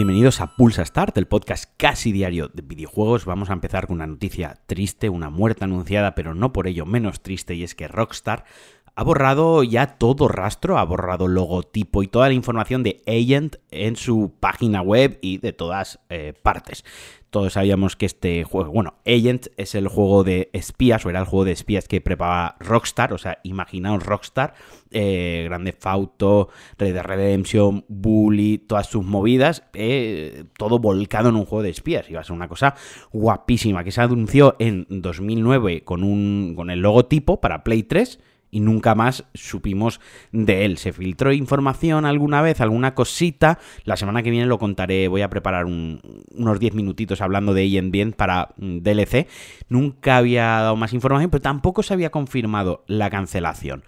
[0.00, 3.26] Bienvenidos a Pulsa Start, el podcast casi diario de videojuegos.
[3.26, 7.20] Vamos a empezar con una noticia triste, una muerte anunciada, pero no por ello menos
[7.20, 8.46] triste, y es que Rockstar
[8.94, 13.96] ha borrado ya todo rastro, ha borrado logotipo y toda la información de Agent en
[13.96, 16.84] su página web y de todas eh, partes.
[17.30, 21.26] Todos sabíamos que este juego, bueno, Agent es el juego de espías, o era el
[21.26, 24.54] juego de espías que preparaba Rockstar, o sea, imaginaos Rockstar,
[24.90, 31.44] eh, Grande Fauto, Red Dead Redemption, Bully, todas sus movidas, eh, todo volcado en un
[31.46, 32.10] juego de espías.
[32.10, 32.74] Iba a ser una cosa
[33.12, 38.18] guapísima, que se anunció en 2009 con, un, con el logotipo para Play 3
[38.50, 40.00] y nunca más supimos
[40.32, 40.78] de él.
[40.78, 43.58] Se filtró información alguna vez, alguna cosita.
[43.84, 47.90] La semana que viene lo contaré, voy a preparar unos 10 minutitos hablando de Agent
[47.90, 49.26] Bien para mm, DLC.
[49.68, 53.84] Nunca había dado más información, pero tampoco se había confirmado la cancelación.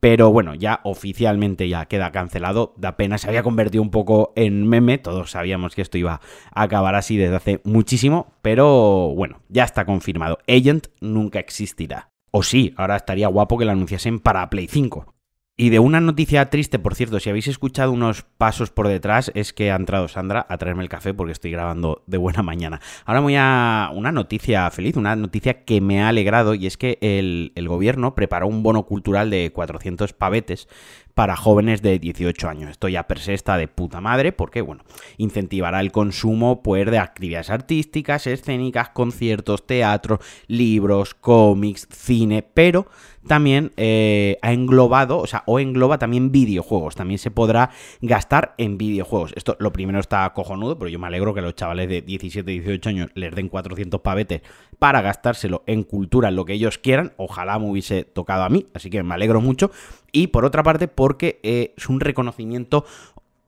[0.00, 2.74] Pero bueno, ya oficialmente ya queda cancelado.
[2.76, 4.98] Da pena, se había convertido un poco en meme.
[4.98, 6.20] Todos sabíamos que esto iba
[6.54, 8.34] a acabar así desde hace muchísimo.
[8.42, 10.38] Pero bueno, ya está confirmado.
[10.46, 12.10] Agent nunca existirá.
[12.30, 15.16] O sí, ahora estaría guapo que la anunciasen para Play 5.
[15.58, 19.54] Y de una noticia triste, por cierto, si habéis escuchado unos pasos por detrás, es
[19.54, 22.82] que ha entrado Sandra a traerme el café porque estoy grabando de buena mañana.
[23.06, 26.98] Ahora voy a una noticia feliz, una noticia que me ha alegrado, y es que
[27.00, 30.68] el, gobierno preparó un bono cultural de 400 pavetes
[31.16, 32.70] para jóvenes de 18 años.
[32.70, 34.84] Esto ya per está de puta madre porque, bueno,
[35.16, 42.86] incentivará el consumo pues, de actividades artísticas, escénicas, conciertos, teatro, libros, cómics, cine, pero
[43.26, 46.94] también eh, ha englobado, o sea, o engloba también videojuegos.
[46.94, 47.70] También se podrá
[48.02, 49.32] gastar en videojuegos.
[49.36, 52.88] Esto lo primero está cojonudo, pero yo me alegro que los chavales de 17, 18
[52.90, 54.42] años les den 400 pavetes
[54.78, 57.14] para gastárselo en cultura, en lo que ellos quieran.
[57.16, 59.70] Ojalá me hubiese tocado a mí, así que me alegro mucho.
[60.16, 62.86] Y por otra parte, porque eh, es un reconocimiento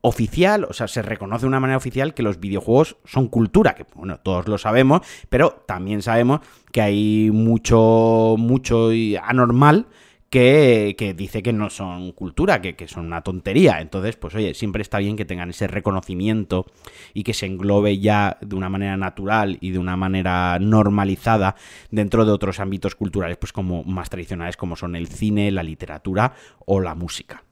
[0.01, 3.87] oficial, o sea, se reconoce de una manera oficial que los videojuegos son cultura, que
[3.95, 8.91] bueno, todos lo sabemos, pero también sabemos que hay mucho, mucho
[9.23, 9.87] anormal
[10.29, 13.81] que, dice que no son cultura, que, que, son una tontería.
[13.81, 16.65] Entonces, pues oye, siempre está bien que tengan ese reconocimiento
[17.13, 21.55] y que se englobe ya de una manera natural y de una manera normalizada
[21.91, 26.33] dentro de otros ámbitos culturales, pues como más tradicionales como son el cine, la literatura
[26.65, 27.43] o la música.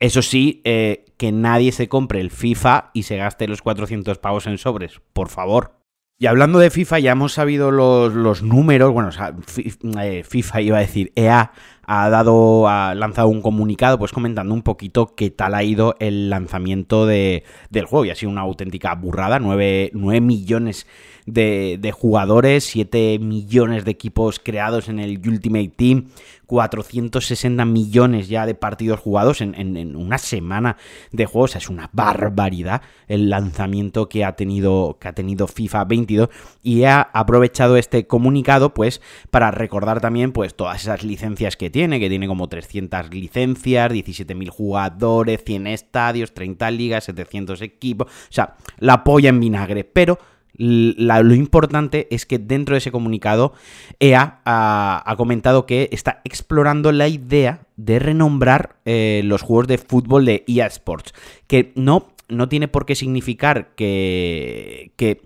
[0.00, 4.46] Eso sí, eh, que nadie se compre el FIFA y se gaste los 400 pavos
[4.46, 5.84] en sobres, por favor.
[6.18, 9.10] Y hablando de FIFA, ya hemos sabido los, números, bueno,
[10.00, 11.52] eh, FIFA iba a decir, EA
[11.86, 16.30] ha dado, ha lanzado un comunicado, pues comentando un poquito qué tal ha ido el
[16.30, 18.04] lanzamiento de, del juego.
[18.04, 20.86] Y ha sido una auténtica burrada, 9, 9 millones
[21.26, 26.08] de, de, jugadores, 7 millones de equipos creados en el Ultimate Team,
[26.46, 30.76] 460 millones ya de partidos jugados en, una semana
[31.12, 31.56] de juegos.
[31.56, 36.28] es una barbaridad el lanzamiento que ha tenido, que ha tenido FIFA 22
[36.62, 39.00] y ha aprovechado este comunicado pues
[39.30, 44.48] para recordar también pues todas esas licencias que tiene, que tiene como 300 licencias, 17.000
[44.48, 50.20] jugadores, 100 estadios, 30 ligas, 700 equipos, o sea, la polla en vinagre, pero
[50.56, 53.54] lo importante es que dentro de ese comunicado
[53.98, 60.26] EA ha, comentado que está explorando la idea de renombrar eh, los juegos de fútbol
[60.26, 61.12] de EA Sports,
[61.48, 65.22] que no, no tiene por qué significar que, que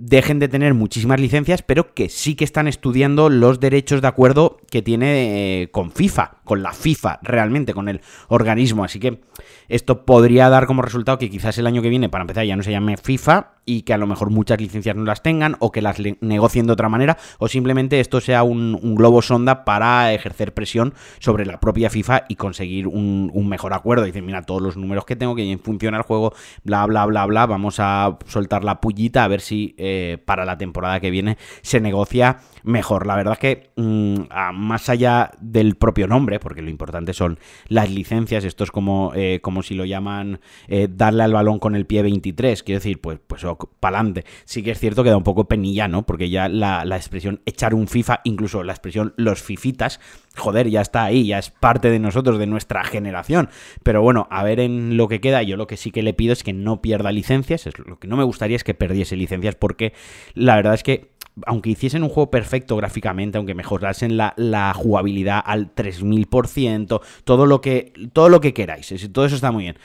[0.00, 4.56] dejen de tener muchísimas licencias, pero que sí que están estudiando los derechos de acuerdo
[4.70, 8.82] que tiene eh, con FIFA, con la FIFA realmente, con el organismo.
[8.82, 9.20] Así que
[9.68, 12.62] esto podría dar como resultado que quizás el año que viene, para empezar, ya no
[12.62, 15.80] se llame FIFA y que a lo mejor muchas licencias no las tengan o que
[15.80, 20.92] las negocien de otra manera o simplemente esto sea un, globo sonda para ejercer presión
[21.20, 24.04] sobre la propia FIFA y conseguir un, mejor acuerdo.
[24.04, 27.46] Dicen, mira, todos los números que tengo, que funciona el juego, bla, bla, bla, bla,
[27.46, 31.80] vamos a soltar la pullita a ver si eh, para la temporada que viene se
[31.80, 33.06] negocia mejor.
[33.06, 34.24] La verdad es que mm,
[34.54, 39.40] más allá del propio nombre, porque lo importante son las licencias, esto es como, eh,
[39.42, 43.18] como si lo llaman eh, darle al balón con el pie 23, quiero decir, pues,
[43.26, 43.44] pues
[43.80, 44.24] pa'lante.
[44.44, 46.04] Sí que es cierto que da un poco penilla, ¿no?
[46.04, 50.00] Porque ya la, expresión echar un FIFA, incluso la expresión los fifitas,
[50.36, 53.48] joder, ya está ahí, ya es parte de nosotros, de nuestra generación.
[53.82, 56.32] Pero bueno, a ver en lo que queda, yo lo que sí que le pido
[56.32, 59.92] es que no pierda licencias, lo que no me gustaría es que perdiese licencias, porque
[60.34, 61.10] la verdad es que
[61.46, 67.92] aunque hiciesen un juego perfecto gráficamente, aunque mejorasen la, jugabilidad al 3000%, todo lo que,
[68.12, 69.76] todo lo que queráis, todo eso está muy bien.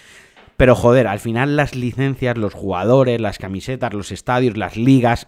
[0.58, 5.28] Pero joder, al final las licencias, los jugadores, las camisetas, los estadios, las ligas,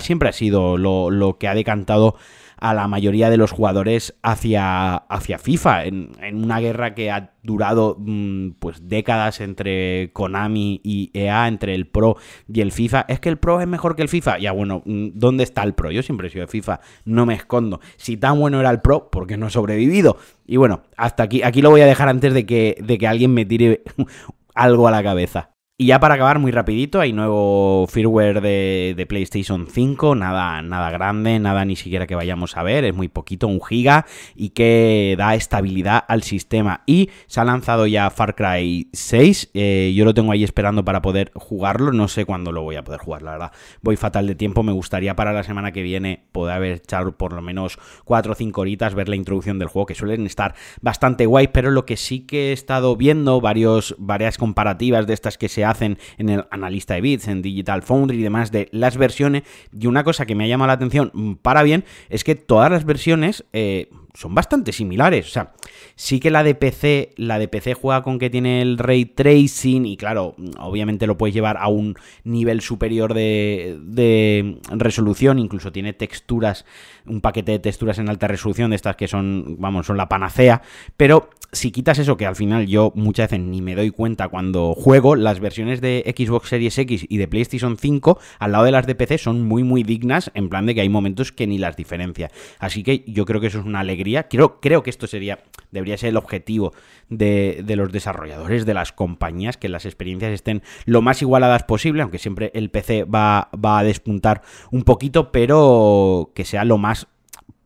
[0.00, 2.16] siempre ha sido lo, que ha decantado
[2.58, 7.96] a la mayoría de los jugadores hacia, hacia FIFA, en, una guerra que ha durado
[7.98, 12.16] mm, pues décadas entre Konami y EA, entre el Pro
[12.52, 13.06] y el FIFA.
[13.08, 14.38] Es que el Pro es mejor que el FIFA.
[14.38, 15.90] Ya bueno, mm, ¿dónde está el Pro?
[15.90, 17.80] Yo siempre he sido de FIFA, no me escondo.
[17.96, 20.16] Si tan bueno era el Pro, ¿por qué no he sobrevivido?
[20.46, 23.34] Y bueno, hasta aquí, aquí lo voy a dejar antes de que, de que alguien
[23.34, 23.82] me tire
[24.54, 25.55] algo a la cabeza.
[25.78, 31.38] Y ya para acabar muy rapidito, hay nuevo firmware de, PlayStation 5, nada, nada grande,
[31.38, 35.34] nada ni siquiera que vayamos a ver, es muy poquito, un giga, y que da
[35.34, 36.82] estabilidad al sistema.
[36.86, 41.02] Y se ha lanzado ya Far Cry 6, eh, yo lo tengo ahí esperando para
[41.02, 43.52] poder jugarlo, no sé cuándo lo voy a poder jugar, la verdad.
[43.82, 47.42] Voy fatal de tiempo, me gustaría para la semana que viene poder echado por lo
[47.42, 51.48] menos 4 o 5 horitas, ver la introducción del juego, que suelen estar bastante guay,
[51.48, 55.65] pero lo que sí que he estado viendo, varios, varias comparativas de estas que se
[55.66, 59.42] hacen en el analista de bits, en Digital Foundry y demás de las versiones.
[59.72, 62.84] Y una cosa que me ha llamado la atención para bien es que todas las
[62.84, 65.26] versiones eh, son bastante similares.
[65.26, 65.52] O sea,
[65.94, 69.84] sí que la de PC, la de PC juega con que tiene el ray tracing
[69.86, 76.64] y claro, obviamente lo puedes llevar a un nivel superior de, resolución, incluso tiene texturas,
[77.06, 80.62] un paquete de texturas en alta resolución de estas que son, vamos, son la panacea,
[80.96, 84.74] pero si quitas eso que al final yo muchas veces ni me doy cuenta cuando
[84.74, 88.86] juego, las versiones de Xbox Series X y de PlayStation 5 al lado de las
[88.86, 91.76] de PC son muy muy dignas, en plan de que hay momentos que ni las
[91.76, 92.30] diferencia.
[92.58, 95.98] Así que yo creo que eso es una alegría Creo, creo que esto sería, debería
[95.98, 96.72] ser el objetivo
[97.08, 102.18] de, los desarrolladores, de las compañías, que las experiencias estén lo más igualadas posible, aunque
[102.18, 107.08] siempre el PC va, va a despuntar un poquito, pero que sea lo más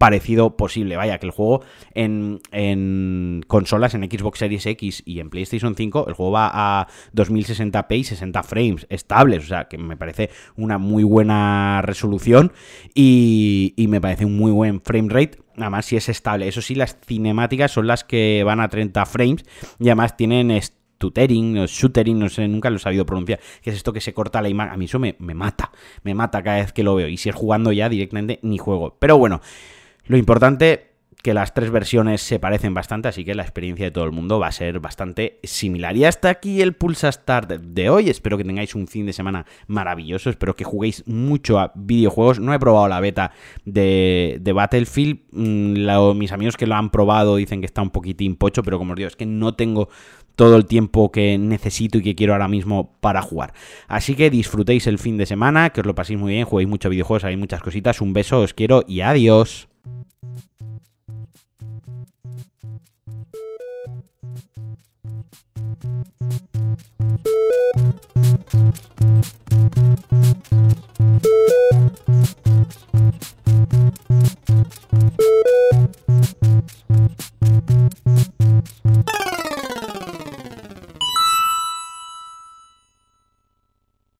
[0.00, 0.96] parecido posible.
[0.96, 1.62] Vaya, que el juego
[1.92, 6.88] en, en, consolas, en Xbox Series X y en PlayStation 5, el juego va a
[7.14, 9.44] 2060p y 60 frames estables.
[9.44, 12.52] O sea, que me parece una muy buena resolución
[12.94, 15.38] y, me parece un muy buen frame rate.
[15.56, 16.48] Nada más si es estable.
[16.48, 19.44] Eso sí, las cinemáticas son las que van a 30 frames
[19.78, 20.50] y además tienen
[20.96, 24.14] tutoring o shootering, no sé, nunca lo he sabido pronunciar, que es esto que se
[24.14, 24.72] corta la imagen.
[24.72, 25.72] A mí eso me, me mata,
[26.04, 27.08] me mata cada vez que lo veo.
[27.08, 28.96] Y si es jugando ya directamente, ni juego.
[28.98, 29.42] Pero bueno,
[30.10, 30.90] lo importante
[31.22, 34.40] que las tres versiones se parecen bastante, así que la experiencia de todo el mundo
[34.40, 35.96] va a ser bastante similar.
[35.96, 38.10] Y hasta aquí el Pulsa Start de hoy.
[38.10, 40.28] Espero que tengáis un fin de semana maravilloso.
[40.28, 42.40] Espero que juguéis mucho a videojuegos.
[42.40, 43.30] No he probado la beta
[43.64, 45.20] de, Battlefield.
[45.30, 48.94] Mm, mis amigos que lo han probado dicen que está un poquitín pocho, pero como
[48.94, 49.90] os digo, es que no tengo
[50.34, 53.52] todo el tiempo que necesito y que quiero ahora mismo para jugar.
[53.86, 56.90] Así que disfrutéis el fin de semana, que os lo paséis muy bien, juguéis muchos
[56.90, 58.00] videojuegos, hay muchas cositas.
[58.00, 59.69] Un beso, os quiero y adiós.
[59.84, 60.09] Thank you.